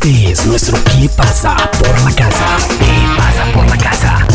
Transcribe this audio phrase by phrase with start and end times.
[0.00, 2.56] Este es nuestro ¿Qué pasa por la casa?
[2.78, 4.26] ¿Qué pasa por la casa?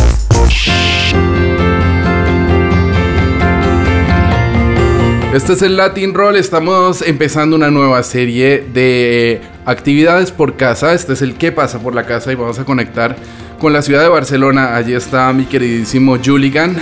[5.33, 10.93] Este es el Latin Roll, estamos empezando una nueva serie de actividades por casa.
[10.93, 12.33] Este es el ¿Qué pasa por la casa?
[12.33, 13.15] Y vamos a conectar
[13.57, 14.75] con la ciudad de Barcelona.
[14.75, 16.75] Allí está mi queridísimo Juligan,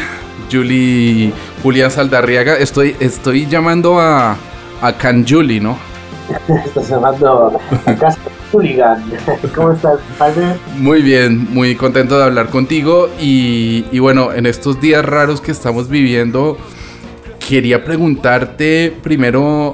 [0.51, 2.57] Juli Julián Saldarriaga.
[2.57, 4.37] Estoy, estoy llamando a,
[4.81, 5.77] a Can Juli, ¿no?
[6.65, 8.17] Estás llamando a casa
[9.55, 10.55] ¿Cómo estás, padre?
[10.77, 13.09] Muy bien, muy contento de hablar contigo.
[13.19, 16.57] Y, y bueno, en estos días raros que estamos viviendo,
[17.47, 19.73] quería preguntarte primero.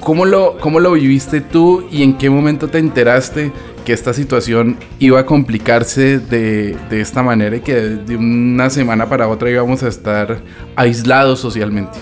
[0.00, 3.52] ¿Cómo lo, ¿Cómo lo viviste tú y en qué momento te enteraste
[3.84, 9.06] que esta situación iba a complicarse de, de esta manera y que de una semana
[9.06, 10.40] para otra íbamos a estar
[10.76, 11.98] aislados socialmente?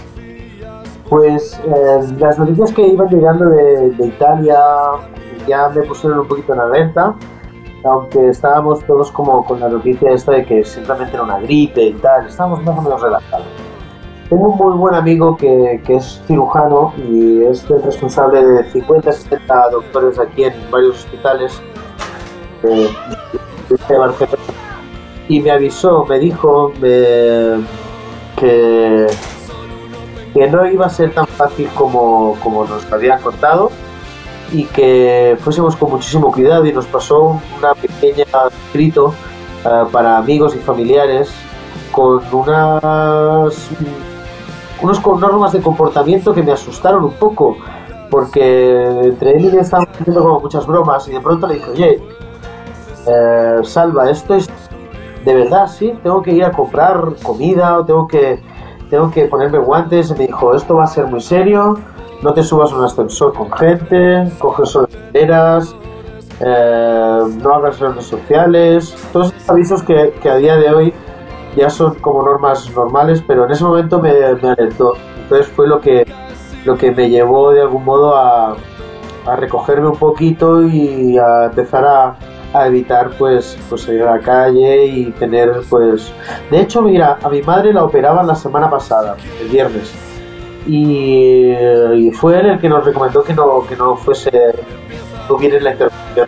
[1.09, 4.57] Pues eh, las noticias que iban llegando de, de Italia
[5.47, 7.15] ya me pusieron un poquito en alerta,
[7.85, 11.93] aunque estábamos todos como con la noticia esta de que simplemente era una gripe y
[11.95, 13.47] tal, estábamos más o menos relajados.
[14.29, 19.13] Tengo un muy buen amigo que, que es cirujano y es el responsable de 50
[19.13, 21.63] 70 doctores aquí en varios hospitales
[22.63, 22.89] de,
[23.89, 24.39] de Barcelona.
[25.29, 27.65] Y me avisó, me dijo me-
[28.37, 29.07] que,
[30.35, 33.71] que no iba a ser tan fácil como, como nos habían contado
[34.53, 38.25] y que fuésemos con muchísimo cuidado y nos pasó una pequeña
[38.67, 39.15] escrito
[39.65, 41.31] eh, para amigos y familiares
[41.91, 43.71] con unas
[44.83, 47.57] unos normas de comportamiento que me asustaron un poco
[48.11, 51.71] porque entre él y yo estábamos haciendo como muchas bromas y de pronto le dije
[51.71, 52.03] oye
[53.07, 54.49] eh, Salva esto es
[55.25, 58.41] de verdad sí tengo que ir a comprar comida o tengo que
[58.91, 61.77] tengo que ponerme guantes y me dijo esto va a ser muy serio
[62.23, 65.77] no te subas a un ascensor con gente coge solo escaleras
[66.41, 70.95] eh, no hagas redes sociales todos esos avisos que, que a día de hoy
[71.57, 74.93] ya son como normas normales, pero en ese momento me, me alertó.
[75.23, 76.07] Entonces fue lo que,
[76.65, 78.57] lo que me llevó de algún modo a,
[79.27, 82.17] a recogerme un poquito y a empezar a,
[82.53, 86.13] a evitar pues, pues salir a la calle y tener pues...
[86.51, 90.06] De hecho, mira, a mi madre la operaban la semana pasada, el viernes.
[90.67, 94.31] Y, fue él el que nos recomendó que no, que no fuese,
[95.29, 96.27] no la intervención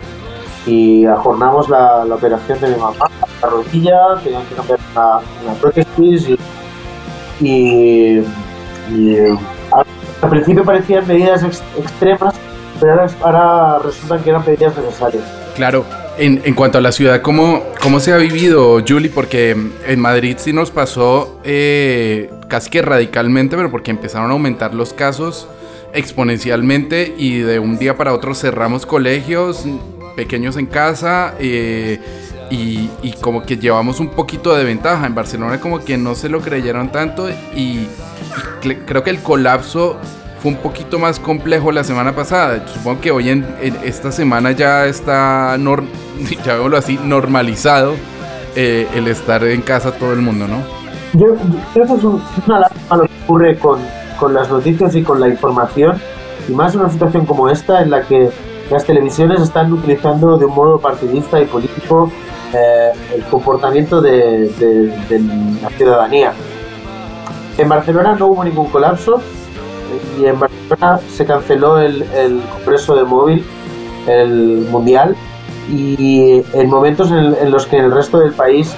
[0.65, 3.09] y ajornamos la, operación de mi mamá,
[3.41, 6.37] la rodilla, tenían que cambiar la, la prótesis
[7.39, 8.21] y,
[8.93, 9.17] y,
[9.71, 12.35] al, principio parecían medidas ex- extremas,
[12.79, 15.23] pero ahora, ahora resultan que eran medidas necesarias.
[15.55, 15.85] Claro,
[16.17, 19.09] en, en cuanto a la ciudad, ¿cómo, ¿cómo se ha vivido, Julie?
[19.09, 19.51] Porque
[19.87, 24.91] en Madrid sí nos pasó eh, casi que radicalmente, pero porque empezaron a aumentar los
[24.93, 25.47] casos
[25.93, 29.63] exponencialmente y de un día para otro cerramos colegios
[30.15, 31.99] pequeños en casa eh,
[32.51, 32.89] y,
[33.21, 35.05] como que llevamos un poquito de ventaja.
[35.05, 37.87] En Barcelona como que no se lo creyeron tanto y, y
[38.61, 39.97] cre- creo que el colapso
[40.41, 42.65] fue un poquito más complejo la semana pasada.
[42.67, 43.45] Supongo que hoy en,
[43.83, 45.55] esta semana ya está,
[46.45, 47.95] llamémoslo así, normalizado
[48.55, 50.78] eh, el estar en casa todo el mundo, ¿no?
[51.13, 51.27] Yo,
[51.75, 53.79] yo que es un- una lástima lo que ocurre con,
[54.19, 55.99] con las noticias y con la información,
[56.47, 58.29] y más en una situación como esta en la que
[58.69, 62.11] las televisiones están utilizando de un modo partidista y político
[62.53, 65.19] eh, el comportamiento de, de- de
[65.61, 66.33] la ciudadanía.
[67.57, 69.21] En Barcelona no hubo ningún colapso
[70.19, 73.43] y en Barcelona se canceló el, el congreso de móvil,
[74.07, 75.15] el mundial,
[75.71, 78.73] y en momentos en, en los que en el resto del país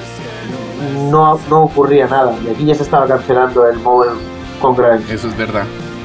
[1.09, 2.33] no, no ocurría nada.
[2.45, 4.13] Y aquí ya se estaba cancelando el Mobile
[4.61, 5.09] Congress.
[5.09, 5.63] Eso es verdad.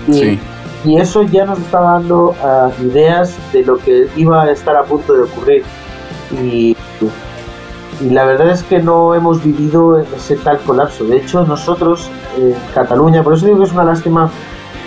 [0.08, 0.38] Y, Sí.
[0.84, 4.84] y eso ya nos estaba dando ah, ideas de lo que iba a estar a
[4.84, 5.64] punto de ocurrir.
[6.42, 6.76] Y,
[8.00, 11.04] y la verdad es que no hemos vivido ese tal colapso.
[11.04, 14.30] De hecho, nosotros en Cataluña, por eso digo que es una lástima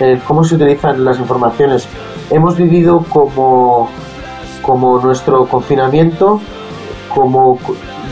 [0.00, 1.86] eh, cómo se utilizan las informaciones,
[2.30, 3.90] hemos vivido como,
[4.62, 6.40] como nuestro confinamiento,
[7.14, 7.58] como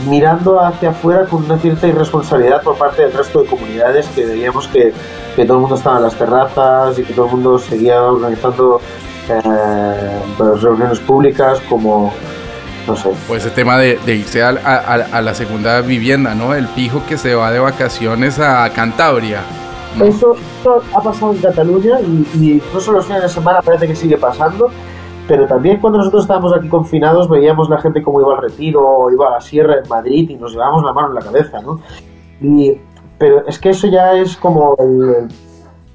[0.07, 4.67] mirando hacia afuera con una cierta irresponsabilidad por parte del resto de comunidades que veíamos
[4.67, 4.93] que,
[5.35, 8.79] que todo el mundo estaba en las terrazas y que todo el mundo seguía organizando
[9.29, 12.11] eh, pues, reuniones públicas como,
[12.87, 16.33] no sé, Pues ese tema de, de irse al- a, a- a la segunda vivienda,
[16.35, 16.53] ¿no?
[16.53, 19.41] El pijo que se va de vacaciones a Cantabria.
[19.97, 20.05] ¿no?
[20.05, 23.95] Eso, eso ha pasado en Cataluña y, y incluso los fines de semana parece que
[23.95, 24.69] sigue pasando,
[25.29, 29.11] pero también cuando nosotros estábamos aquí confinados veíamos la gente como iba al retiro o
[29.11, 31.79] iba a la sierra en Madrid y nos llevábamos la mano en la cabeza, ¿no?
[32.41, 32.75] Y,
[33.19, 35.27] pero es que eso ya es como el,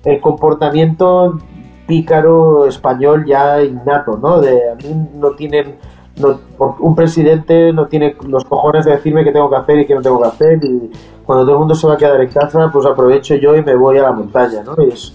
[0.05, 1.37] el comportamiento
[1.85, 4.41] pícaro español ya innato, ¿no?
[4.41, 5.79] De a mí no tienen
[6.21, 6.39] no,
[6.79, 10.01] un presidente no tiene los cojones de decirme qué tengo que hacer y qué no
[10.01, 10.93] tengo que hacer y
[11.27, 13.75] cuando todo el mundo se va a quedar en casa, pues aprovecho yo y me
[13.75, 14.77] voy a la montaña, ¿no?
[14.81, 15.13] Y es,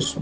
[0.00, 0.18] es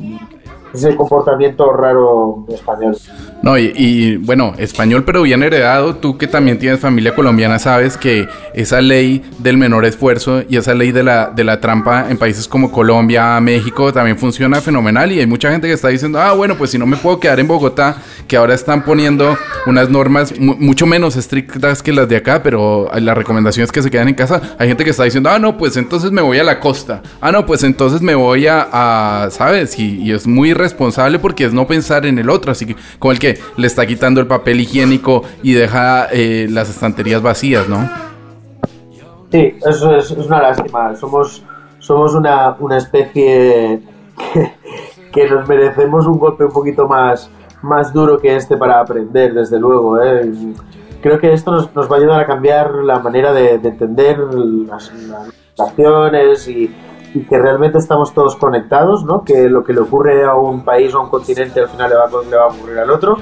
[0.72, 2.96] ese comportamiento raro español.
[3.42, 8.28] No, y, bueno, español pero bien heredado, tú que también tienes familia colombiana sabes que
[8.52, 12.46] esa ley del menor esfuerzo y esa ley de la, de la trampa en países
[12.46, 15.10] como Colombia, México, también funciona fenomenal.
[15.10, 17.40] Y hay mucha gente que está diciendo, ah, bueno, pues si no me puedo quedar
[17.40, 17.96] en Bogotá,
[18.28, 23.14] que ahora están poniendo unas normas mucho menos estrictas que las de acá, pero la
[23.14, 25.78] recomendación es que se queden en casa, hay gente que está diciendo, ah, no, pues
[25.78, 29.78] entonces me voy a la costa, ah, no, pues entonces me voy a, ¿sabes?
[29.78, 33.12] Y, y es muy responsable porque es no pensar en el otro, así que como
[33.12, 37.88] el que le está quitando el papel higiénico y deja eh, las estanterías vacías, ¿no?
[39.30, 40.96] Sí, eso es, una lástima.
[40.96, 41.44] Somos,
[41.78, 43.80] somos una, especie
[45.12, 47.30] que, nos merecemos un golpe un poquito más,
[47.62, 50.02] más duro que este para aprender, desde luego.
[50.02, 50.32] ¿eh?
[51.00, 54.92] Creo que esto nos, va a ayudar a cambiar la manera de, entender las,
[55.56, 56.74] las y,
[57.14, 59.24] y que realmente estamos todos conectados, ¿no?
[59.24, 61.96] que lo que le ocurre a un país o a un continente al final le
[61.96, 63.16] va, le va a ocurrir al otro,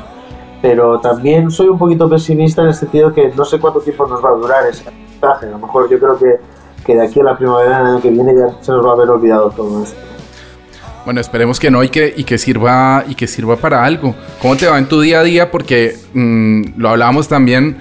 [0.61, 4.25] pero también soy un poquito pesimista en el sentido que no sé cuánto tiempo nos
[4.25, 6.37] va a durar ese mensaje, a lo mejor yo creo que,
[6.85, 8.93] que de aquí a la primavera del año que viene ya se nos va a
[8.95, 9.99] haber olvidado todo esto.
[11.05, 14.15] Bueno, esperemos que no y que, y que sirva y que sirva para algo.
[14.43, 15.51] ¿Cómo te va en tu día a día?
[15.51, 17.79] Porque mm, lo hablábamos también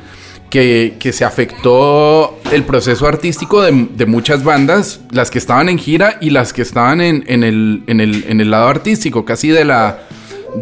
[0.50, 6.30] que, se afectó el proceso artístico de, muchas bandas, las que estaban en gira y
[6.30, 10.00] las que estaban en, el, en, el, en el lado artístico, casi de la,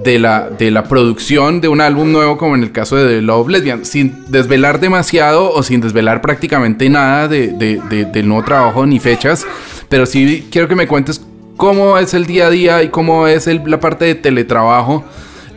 [0.03, 3.21] de la, de la producción de un álbum nuevo, como en el caso de The
[3.21, 8.99] Love Lesbian, sin desvelar demasiado o sin desvelar prácticamente nada de, del nuevo trabajo ni
[8.99, 9.45] fechas,
[9.89, 11.21] pero sí quiero que me cuentes
[11.57, 15.03] cómo es el día a día y cómo es la parte de teletrabajo.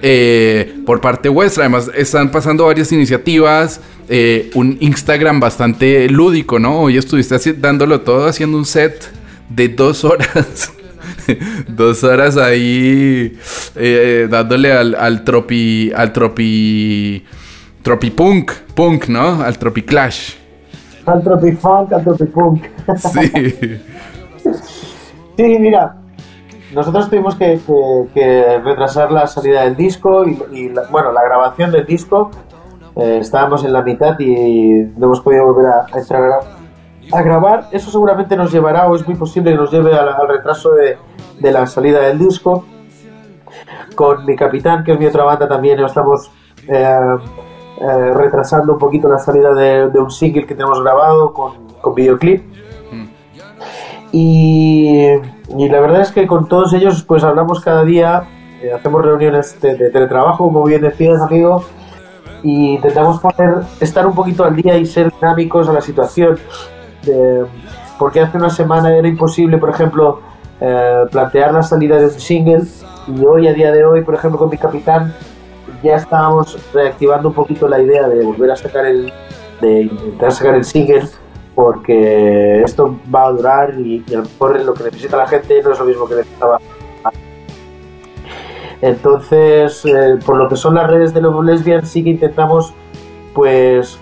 [0.00, 6.81] Eh, por parte vuestra, además están pasando varias iniciativas, eh, un Instagram bastante lúdico, ¿no?
[6.81, 9.10] Hoy estuviste dándolo todo haciendo un set
[9.49, 10.72] de dos horas.
[11.69, 13.38] dos horas ahí
[13.76, 15.93] eh, dándole al, al tropi.
[15.94, 17.25] al tropi.
[17.82, 19.43] tropi punk, punk, ¿no?
[19.43, 20.34] Al tropi clash.
[21.06, 22.64] Al tropi funk, al tropi punk.
[22.96, 23.81] sí.
[25.37, 25.99] sí, mira.
[26.75, 27.58] Nosotros tuvimos que,
[28.62, 32.31] retrasar la salida del disco y, bueno, la grabación del disco
[32.99, 36.41] eh, estábamos en la mitad y no hemos podido volver a, entrar
[37.12, 37.69] a, grabar.
[37.71, 40.99] Eso seguramente nos llevará, o es muy posible que nos lleve al, retraso de,
[41.53, 42.65] la salida del disco.
[43.95, 46.29] Con mi capitán, que es mi otra banda, también estamos
[46.67, 46.99] eh,
[47.81, 52.43] eh, retrasando un poquito la salida de, un single que tenemos grabado con, con videoclip.
[54.11, 55.06] Y,
[55.56, 58.25] y, la verdad es que con todos ellos pues hablamos cada día,
[58.75, 61.62] hacemos reuniones de, de, teletrabajo, como bien decías amigo,
[62.43, 66.38] y intentamos poner, estar un poquito al día y ser dinámicos a la situación.
[67.99, 70.20] porque hace una semana era imposible, por ejemplo,
[70.61, 72.64] eh, plantear la salida de un single
[73.08, 75.14] y hoy, a día de hoy, por ejemplo, con mi capitán,
[75.82, 79.12] ya estábamos reactivando un poquito la idea de volver a sacar el,
[79.61, 81.08] de intentar sacar el single
[81.55, 85.61] porque esto va a durar y, y a lo mejor lo que necesita la gente
[85.62, 86.58] no es lo mismo que necesitaba
[88.80, 92.75] entonces, eh, por lo que son las redes de Lobo Lesbian, sí que intentamos,
[93.34, 93.99] pues,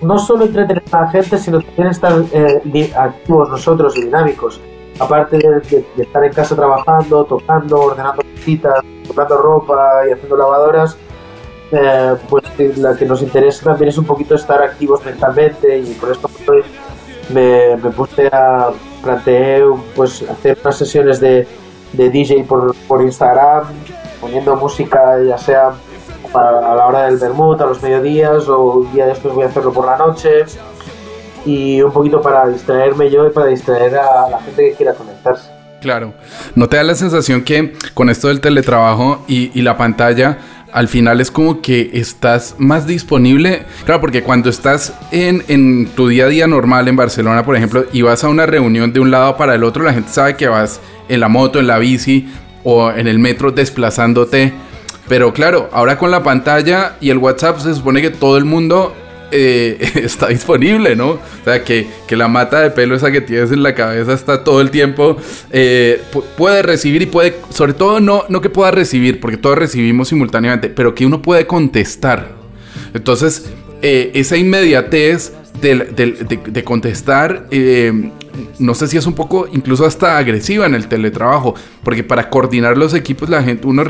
[0.00, 4.60] no solo entretener a la gente, sino también estar eh, activos nosotros y dinámicos.
[5.00, 10.96] Aparte de, estar en casa trabajando, tocando, ordenando citas, tocando ropa y haciendo lavadoras,
[11.70, 12.44] eh, pues
[12.78, 16.30] la que nos interesa también es un poquito estar activos mentalmente y por esto
[17.32, 18.70] me, me puse a
[19.02, 19.64] plantear
[19.94, 21.46] pues hacer unas sesiones de
[21.92, 23.64] de DJ por, por Instagram,
[24.20, 25.72] poniendo música ya sea
[26.34, 29.46] a la hora del vermut, a los mediodías o un día de estos voy a
[29.46, 30.44] hacerlo por la noche
[31.46, 35.50] y un poquito para distraerme yo y para distraer a la gente que quiera conectarse.
[35.80, 36.12] Claro,
[36.56, 40.38] ¿no te da la sensación que con esto del teletrabajo y, y la pantalla
[40.72, 43.62] al final es como que estás más disponible.
[43.84, 47.86] Claro, porque cuando estás en, en, tu día a día normal en Barcelona, por ejemplo,
[47.92, 50.48] y vas a una reunión de un lado para el otro, la gente sabe que
[50.48, 52.28] vas en la moto, en la bici
[52.64, 54.52] o en el metro desplazándote.
[55.08, 58.94] Pero claro, ahora con la pantalla y el WhatsApp se supone que todo el mundo
[59.30, 61.10] eh, está disponible, ¿no?
[61.10, 64.60] O sea, que, la mata de pelo esa que tienes en la cabeza está todo
[64.60, 65.16] el tiempo.
[65.50, 66.00] Eh,
[66.36, 70.68] puede recibir y puede, sobre todo no, no que pueda recibir, porque todos recibimos simultáneamente,
[70.68, 72.32] pero que uno puede contestar.
[72.94, 73.50] Entonces,
[73.82, 77.46] eh, esa inmediatez de, de, contestar
[78.58, 82.78] no sé si es un poco, incluso hasta agresiva en el teletrabajo, porque para coordinar
[82.78, 83.82] los equipos la gente, uno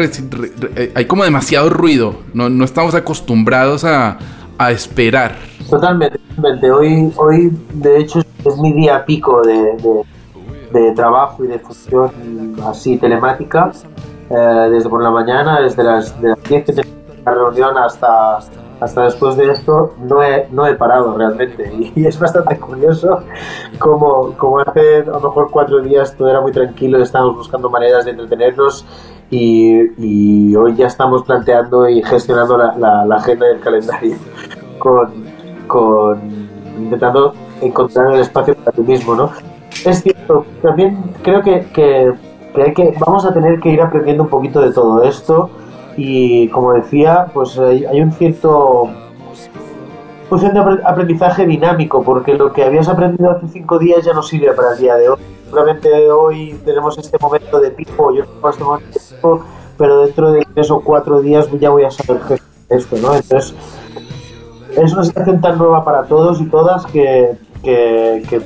[0.94, 4.18] hay como demasiado ruido, no, no estamos acostumbrados a,
[4.58, 5.36] a esperar.
[5.70, 6.70] Totalmente, totalmente.
[6.70, 10.04] Hoy, hoy de hecho es mi día pico de,
[10.72, 13.70] de, trabajo y de función así telemática,
[14.30, 16.88] eh, desde por la mañana, desde las, de las 10 que tengo
[17.24, 18.40] la reunión hasta
[18.80, 21.72] hasta después de esto no he, no he parado realmente.
[21.96, 23.22] Y, es bastante curioso
[23.78, 28.04] como, como hace a lo mejor cuatro días todo era muy tranquilo, estábamos buscando maneras
[28.04, 28.84] de entretenernos
[29.30, 34.16] y, y hoy ya estamos planteando y gestionando la, la, agenda del calendario
[34.78, 35.12] con,
[35.66, 36.20] con,
[36.78, 39.30] intentando encontrar el espacio para ti mismo, ¿no?
[39.84, 42.12] Es cierto, también creo que, que,
[42.60, 45.50] hay que vamos a tener que ir aprendiendo un poquito de todo esto
[45.96, 48.88] y como decía, pues hay un cierto
[50.28, 54.52] función de aprendizaje dinámico, porque lo que habías aprendido hace cinco días ya no sirve
[54.52, 55.18] para el día de hoy.
[55.48, 59.44] Seguramente hoy tenemos este momento de pico, yo no este momento de pico,
[59.78, 62.20] pero dentro de tres o cuatro días ya voy a saber
[62.68, 63.14] esto, ¿no?
[63.14, 63.54] Entonces,
[64.76, 67.38] es una situación tan nueva para todos y todas que,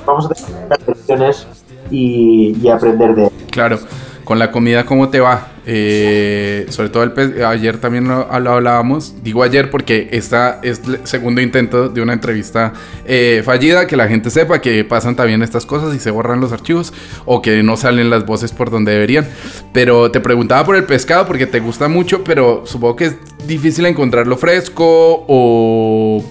[0.07, 1.49] vamos a tener que lecciones
[1.91, 3.31] y, y aprender de.
[3.51, 3.79] Claro
[4.25, 5.49] con la comida, ¿cómo te va?
[5.65, 9.23] Eh, sobre todo el ayer también lo, hablábamos.
[9.23, 12.73] Digo ayer porque esta es el segundo intento de una entrevista
[13.05, 13.87] eh, fallida.
[13.87, 16.93] Que la gente sepa que pasan también estas cosas y se borran los archivos
[17.25, 19.27] o que no salen las voces por donde deberían.
[19.73, 23.87] Pero te preguntaba por el pescado porque te gusta mucho, pero supongo que es difícil
[23.87, 26.25] encontrarlo fresco o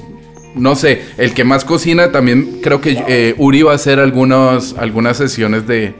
[0.56, 4.76] no sé, el que más cocina también creo que eh, Uri va a hacer algunos,
[4.78, 5.96] algunas sesiones de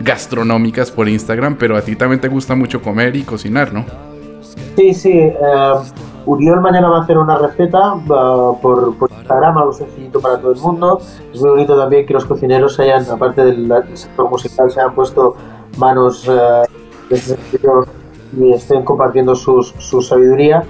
[0.00, 3.84] gastronómicas por Instagram, pero a ti también te gusta mucho comer y cocinar, ¿no?
[4.76, 5.12] Sí, sí.
[5.12, 5.34] Eh,
[6.26, 11.00] Uriol mañana va a hacer una receta por, Instagram, algo sencillito para todo el mundo.
[11.32, 15.36] Es muy bonito también que los cocineros hayan, aparte del sector musical, se hayan puesto
[15.76, 16.66] manos eh,
[17.10, 17.86] de ese sentido
[18.38, 20.64] y estén compartiendo sus, su sabiduría.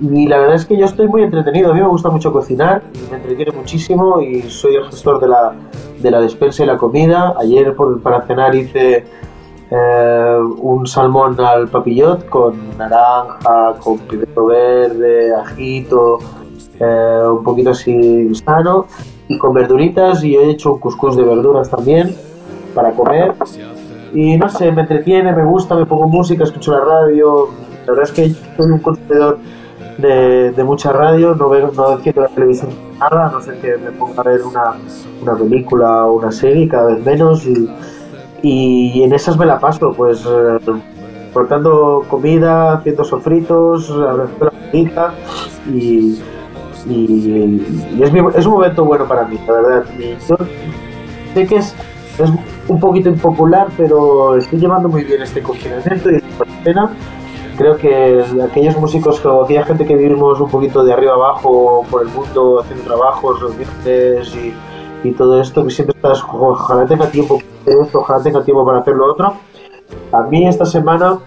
[0.00, 1.70] Y la verdad es que yo estoy muy entretenido.
[1.70, 5.54] A mí me gusta mucho cocinar, me entretiene muchísimo y soy el gestor de la,
[6.00, 7.34] de la despensa y la comida.
[7.38, 9.04] Ayer por, para cenar hice
[9.70, 16.18] eh, un salmón al papillot con naranja, con pimiento verde, ajito,
[16.78, 18.86] eh, un poquito así sano
[19.26, 22.14] y con verduritas y he hecho un cuscús de verduras también
[22.72, 23.34] para comer.
[24.14, 27.48] Y no sé, me entretiene, me gusta, me pongo música, escucho la radio.
[27.84, 29.38] La verdad es que soy un consumidor
[29.98, 33.90] de, de mucha radio, no veo, no enciendo la televisión nada, no sé que me
[33.90, 34.74] ponga a ver una,
[35.20, 37.68] una película o una serie cada vez menos y,
[38.42, 40.58] y en esas me la paso, pues eh,
[41.32, 45.14] cortando comida, haciendo sofritos, abriendo la comida
[45.66, 46.20] y,
[46.86, 49.84] y, es, es, un momento bueno para mí, la verdad.
[50.28, 50.36] yo
[51.34, 51.74] sé que es,
[52.18, 52.30] es
[52.68, 56.90] un poquito impopular, pero estoy llevando muy bien este confinamiento y esta pena
[57.58, 62.02] creo que aquellos músicos o aquella gente que vivimos un poquito de arriba abajo por
[62.02, 64.54] el mundo haciendo trabajos, reuniones y,
[65.02, 68.78] y todo esto, que siempre estás, ojalá tenga tiempo para esto, ojalá tenga tiempo para
[68.78, 69.34] hacer lo otro.
[70.12, 71.18] A mí esta semana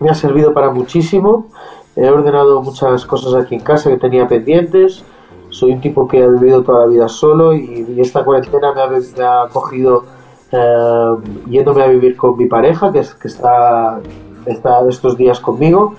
[0.00, 1.48] me ha servido para muchísimo.
[1.94, 5.04] He ordenado muchas cosas aquí en casa que tenía pendientes.
[5.50, 8.88] Soy un tipo que ha vivido toda la vida solo y, esta cuarentena me ha,
[8.88, 10.04] me ha cogido
[10.52, 11.16] eh,
[11.48, 14.00] yéndome a vivir con mi pareja, que, que está
[14.46, 15.94] está estos días conmigo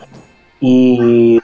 [0.59, 1.39] y,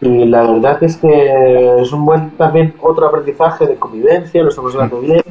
[0.00, 4.74] y, la verdad es que es un buen también otro aprendizaje de convivencia, lo estamos
[4.74, 5.22] hablando bien,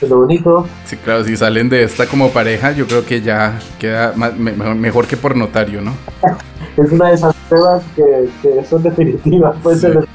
[0.00, 0.66] es lo bonito.
[0.84, 5.16] Sí, claro, si salen de esta como pareja, yo creo que ya queda mejor que
[5.16, 5.92] por notario, ¿no?
[6.76, 10.08] es una de esas pruebas que, que son definitivas, puede ser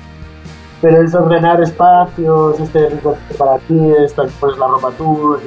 [0.82, 2.90] pero es ordenar espacios, este
[3.38, 5.38] para ti, esta, pones la ropa tú,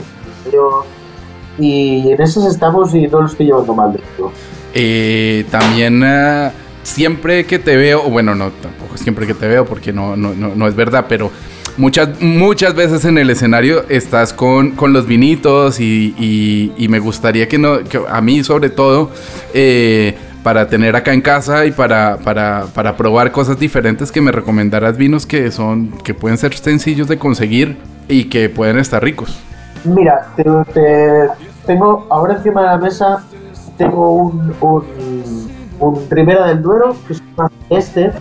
[0.53, 0.85] yo,
[1.59, 4.33] y en eso estamos y no lo estoy llevando mal de todo.
[4.75, 6.51] Eh, también eh,
[6.83, 10.69] siempre que te veo, bueno, no, tampoco siempre que te veo porque no, no, no,
[10.69, 11.31] es verdad, pero
[11.77, 17.59] muchas, muchas veces en el escenario estás con, con los vinitos y, me gustaría que,
[17.59, 19.11] no, a mí sobre todo,
[19.55, 24.33] eh, para tener acá en casa y para, para, para, probar cosas diferentes, que me
[24.33, 27.77] recomendaras vinos que, son, que pueden ser sencillos de conseguir
[28.09, 29.39] y que pueden estar ricos.
[29.85, 30.45] Mira, te,
[31.67, 33.25] tengo ahora encima de la mesa
[33.81, 37.23] tengo un, un, un Ribera del Duero, que es
[37.71, 38.13] este,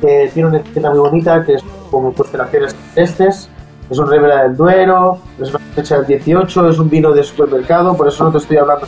[0.00, 3.50] que tiene una etiqueta muy bonita, que es como constelaciones estes.
[3.90, 7.96] Es un Ribera del Duero, es una fecha del 18, es un vino de supermercado,
[7.96, 8.86] por eso no te estoy hablando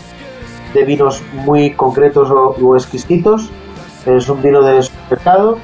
[0.73, 3.51] de vinos muy concretos o, exquisitos.
[4.07, 5.59] Es un vino de supermercado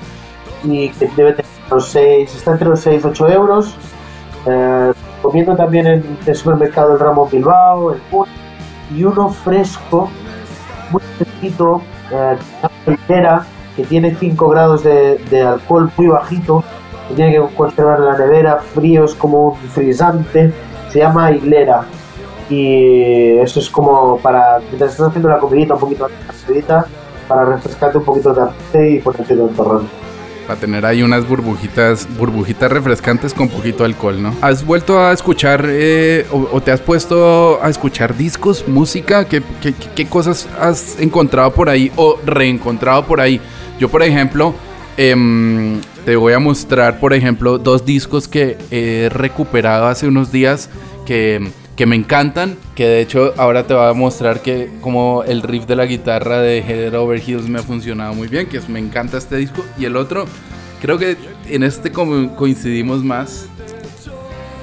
[0.64, 3.76] y que debe tener los 6, está entre los 6 y 8 euros.
[4.44, 8.26] Eh, recomiendo también el, el supermercado El Ramón Bilbao, el Pun,
[8.94, 10.08] y uno fresco,
[10.90, 12.36] muy fresquito, eh,
[13.76, 16.64] que tiene 5 grados de, de alcohol muy bajito,
[17.08, 20.52] que tiene que conservar en la nevera, frío, es como un frisante,
[20.90, 21.84] se llama Hilera.
[22.50, 26.88] Y eso es como para, mientras estás haciendo la comidita un poquito más
[27.28, 30.07] para refrescarte un poquito de arte y ponerte de torrón.
[30.48, 34.34] Para tener ahí unas burbujitas, burbujitas refrescantes con poquito alcohol, ¿no?
[34.40, 39.26] ¿Has vuelto a escuchar eh, o, te has puesto a escuchar discos, música?
[39.26, 43.42] ¿Qué, qué, qué cosas has encontrado por ahí o reencontrado por ahí?
[43.78, 44.54] Yo, por ejemplo,
[44.96, 50.70] em, te voy a mostrar, por ejemplo, dos discos que he recuperado hace unos días
[51.04, 51.46] que,
[51.78, 52.56] que me encantan.
[52.74, 56.40] Que de hecho ahora te voy a mostrar que como el riff de la guitarra
[56.40, 58.48] de Heather Over me ha funcionado muy bien.
[58.48, 59.64] Que es, me encanta este disco.
[59.78, 60.26] Y el otro,
[60.82, 61.16] creo que
[61.48, 63.46] en este como coincidimos más.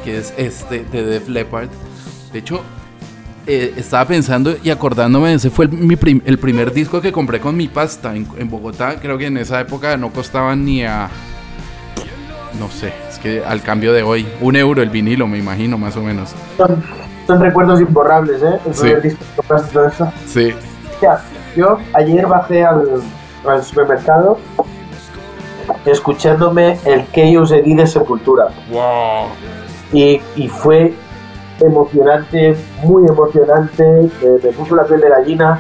[0.04, 1.70] Que es este de Def Leppard.
[2.34, 2.62] De hecho,
[3.48, 7.40] eh, estaba pensando y acordándome, ese fue el, mi prim- el primer disco que compré
[7.40, 9.00] con mi pasta en, en Bogotá.
[9.00, 11.10] Creo que en esa época no costaban ni a.
[12.60, 15.96] No sé, es que al cambio de hoy, un euro el vinilo, me imagino, más
[15.98, 16.32] o menos.
[17.28, 18.60] Son, recuerdos imborrables, ¿eh?
[18.66, 18.82] El Sí.
[18.82, 20.12] primer disco que todo eso.
[20.26, 20.54] Sí.
[21.02, 21.22] Ya,
[21.56, 23.02] yo ayer bajé al,
[23.48, 24.38] al supermercado
[25.86, 28.48] escuchándome el Chaos Edit de Sepultura.
[28.72, 29.28] Wow.
[29.94, 30.94] Y, y fue
[31.62, 33.84] emocionante, muy emocionante.
[34.22, 35.60] eh, me puso la piel de gallina.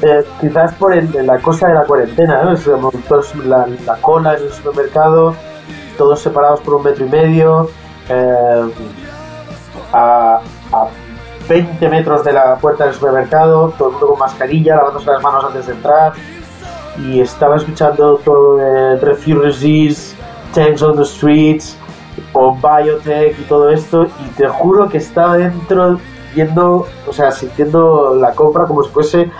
[0.00, 2.56] eh, quizás por el- la cosa de la cuarentena, ¿no?
[2.56, 5.34] Se montó la, la cola en el supermercado,
[5.96, 7.68] todos separados por un metro y medio.
[8.08, 8.70] eh,
[9.92, 10.40] a,
[10.82, 10.88] a
[11.48, 15.44] 20 metros de la puerta del supermercado, todo el mundo con mascarilla, lavándose las manos
[15.44, 16.12] antes de entrar.
[16.98, 20.16] Y estaba escuchando todo de Refugees,
[20.52, 21.76] Tanks on the Streets,
[22.32, 24.04] o Biotech y todo esto.
[24.04, 25.98] Y te juro que estaba dentro
[26.34, 29.30] viendo, o sea, sintiendo la compra como si fuese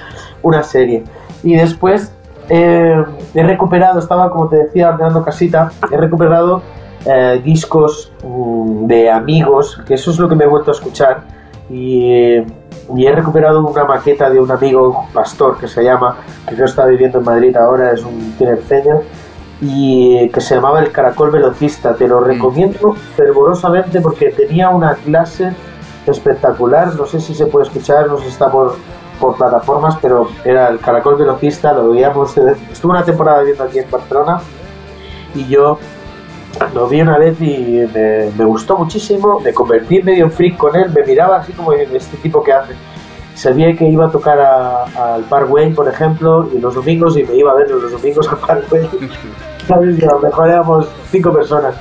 [0.43, 1.05] una serie.
[1.43, 2.13] Y después
[2.49, 3.05] eh,
[3.35, 6.63] he recuperado, estaba como te decía, ordenando casita, he recuperado
[7.11, 11.23] eh, discos mm, de amigos, que eso es lo que me he vuelto a escuchar.
[11.71, 12.37] Y,
[12.97, 16.87] y he recuperado una maqueta de un amigo pastor que se llama, que no está
[16.87, 19.01] viviendo en Madrid ahora, es un tinerfeño,
[19.61, 21.95] y que se llamaba El Caracol Velocista.
[21.95, 25.53] Te lo recomiendo fervorosamente porque tenía una clase
[26.07, 26.95] espectacular.
[26.95, 28.77] No sé si se puede escuchar, no sé si está por,
[29.19, 32.37] por plataformas, pero era El Caracol Velocista, lo veíamos.
[32.39, 34.41] eh, Estuve una temporada viendo aquí en Barcelona
[35.35, 35.79] y yo
[36.75, 39.41] lo vi una vez y me, me gustó muchísimo.
[39.41, 42.73] Me convertí medio en freak con él, me miraba así como este tipo que hace.
[43.35, 47.53] Sabía que iba a tocar al Parkway, por ejemplo, y los domingos, y me iba
[47.53, 48.89] a ver los domingos al Parkway.
[49.67, 50.03] ¿Sabes?
[50.09, 51.75] A lo mejor éramos cinco personas.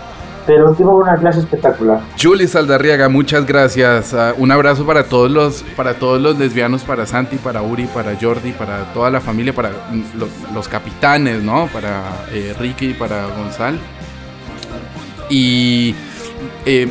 [0.45, 1.99] Pero tuvo una clase espectacular.
[2.21, 4.13] Julie Saldarriaga, muchas gracias.
[4.13, 8.15] Ah, un abrazo para todos los para todos los lesbianos, para Santi, para Uri, para
[8.15, 11.67] Jordi, para toda la familia, para lo- los capitanes, ¿no?
[11.73, 13.77] Para eh, Ricky, para Gonzalo.
[15.29, 15.93] Y
[16.65, 16.87] eh,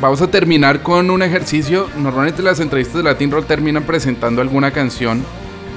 [0.00, 1.88] vamos a terminar con un ejercicio.
[1.98, 5.24] Normalmente las entrevistas de Latin Roll terminan presentando alguna canción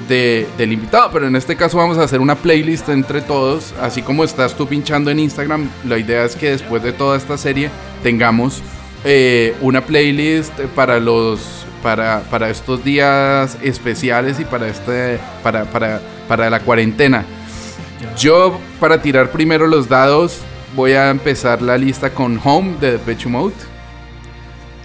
[0.08, 4.02] de- del invitado, pero en este caso vamos a hacer una playlist entre todos, así
[4.02, 5.68] como estás tú pinchando en Instagram.
[5.88, 7.70] La idea es que después de toda esta serie
[8.02, 8.62] tengamos
[9.04, 16.00] eh, una playlist para los para, para estos días especiales y para este para, para,
[16.28, 17.24] para la cuarentena.
[18.18, 20.38] Yo para tirar primero los dados
[20.74, 23.54] voy a empezar la lista con Home de Depeche Mode.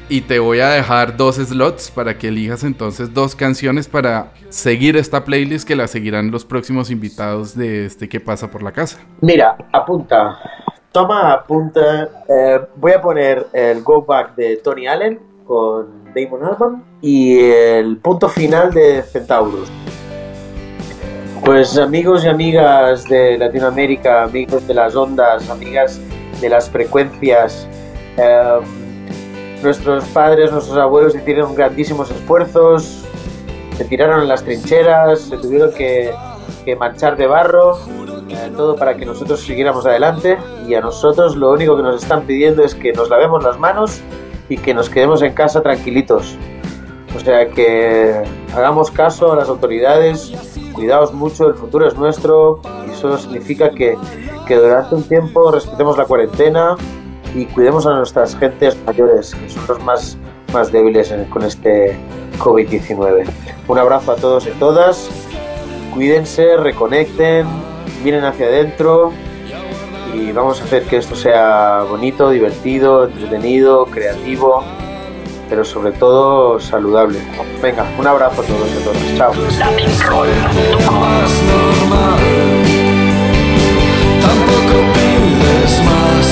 [0.07, 4.97] Y te voy a dejar dos slots para que elijas entonces dos canciones para seguir
[4.97, 8.99] esta playlist que la seguirán los próximos invitados de este que pasa por la casa.
[9.21, 10.39] Mira, apunta.
[10.91, 12.09] Toma, apunta.
[12.27, 17.97] Eh, voy a poner el Go Back de Tony Allen con Damon Albarn y el
[17.97, 19.69] punto final de Centaurus.
[21.49, 25.99] Pues amigos y amigas de Latinoamérica, amigos de las ondas, amigas
[26.39, 27.67] de las frecuencias,
[28.17, 28.59] eh,
[29.63, 33.03] nuestros padres, nuestros abuelos hicieron grandísimos esfuerzos,
[33.75, 36.13] se tiraron en las trincheras, se tuvieron que,
[36.65, 37.79] que marchar de barro,
[38.29, 42.27] eh, todo para que nosotros siguiéramos adelante y a nosotros lo único que nos están
[42.27, 44.01] pidiendo es que nos lavemos las manos
[44.49, 46.37] y que nos quedemos en casa tranquilitos.
[47.15, 48.21] O sea que
[48.55, 50.31] hagamos caso a las autoridades,
[50.79, 53.97] cuidaos mucho, el futuro es nuestro y eso significa que,
[54.47, 56.77] que durante un tiempo respetemos la cuarentena
[57.35, 60.17] y cuidemos a nuestras gentes mayores, que son los más,
[60.53, 61.97] más débiles con este
[62.39, 63.25] COVID-19.
[63.67, 65.09] Un abrazo a todos y todas,
[65.93, 67.45] cuídense, reconecten,
[68.01, 69.11] miren hacia adentro
[70.13, 74.63] y vamos a hacer que esto sea bonito, divertido, entretenido, creativo
[75.49, 77.19] pero sobre todo saludable.
[77.61, 79.17] Venga, un abrazo a todos y a todas.
[79.17, 79.33] Chao.
[85.85, 86.27] más.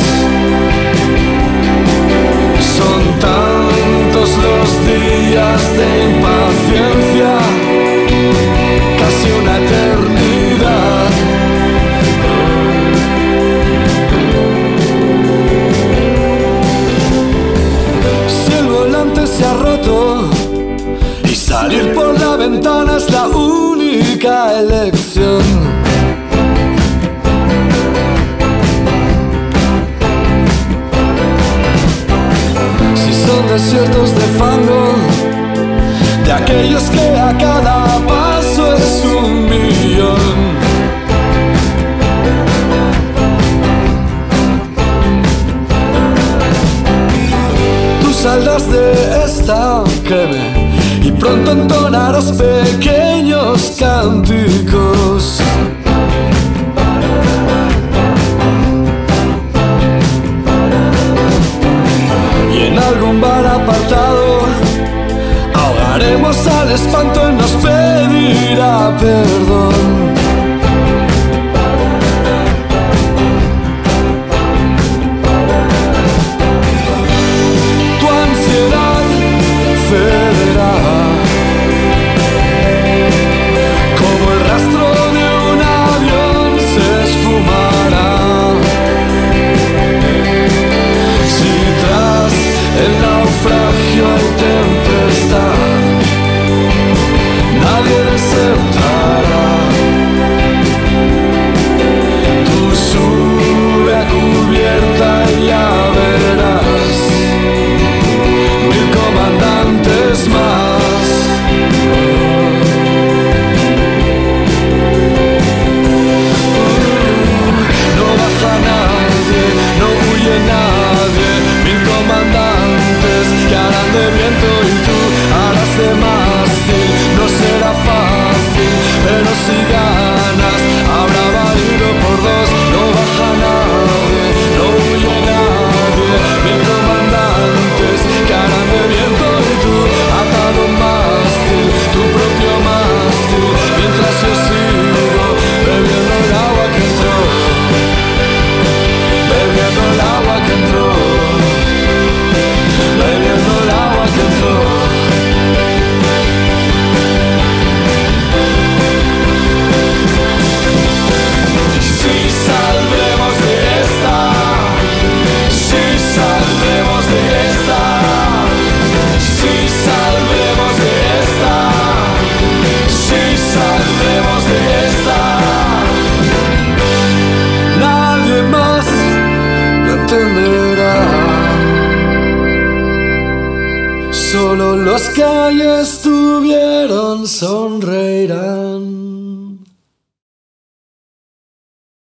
[2.78, 7.32] Son tantos los días de impaciencia,
[9.00, 10.07] casi una eternidad.
[22.98, 25.44] es la única elección.
[32.96, 34.96] Si son desiertos de fango,
[36.26, 40.38] de aquellos que a cada paso es un millón.
[48.02, 50.57] Tú saldrás de esta, créeme
[51.46, 55.40] con tonaros pequeños cánticos.
[62.54, 64.40] Y en algún bar apartado
[65.54, 69.67] ahogaremos al espanto y nos pedirá perdón.